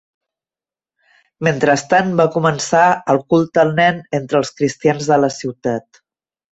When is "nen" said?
3.83-4.01